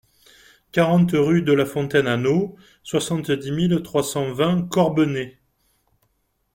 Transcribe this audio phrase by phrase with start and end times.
[0.71, 5.37] quarante rue de la Fontaine Anneau, soixante-dix mille trois cent vingt Corbenay